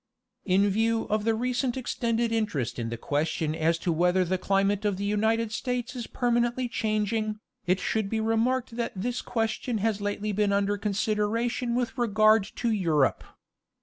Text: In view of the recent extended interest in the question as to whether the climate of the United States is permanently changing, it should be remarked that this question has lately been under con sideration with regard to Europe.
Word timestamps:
In 0.45 0.67
view 0.67 1.03
of 1.11 1.25
the 1.25 1.35
recent 1.35 1.77
extended 1.77 2.31
interest 2.31 2.79
in 2.79 2.89
the 2.89 2.97
question 2.97 3.53
as 3.53 3.77
to 3.77 3.91
whether 3.91 4.25
the 4.25 4.39
climate 4.39 4.83
of 4.83 4.97
the 4.97 5.03
United 5.05 5.51
States 5.51 5.95
is 5.95 6.07
permanently 6.07 6.67
changing, 6.67 7.39
it 7.67 7.79
should 7.79 8.09
be 8.09 8.19
remarked 8.19 8.77
that 8.77 8.93
this 8.95 9.21
question 9.21 9.77
has 9.77 10.01
lately 10.01 10.31
been 10.31 10.51
under 10.51 10.75
con 10.79 10.93
sideration 10.93 11.75
with 11.75 11.99
regard 11.99 12.45
to 12.55 12.71
Europe. 12.71 13.23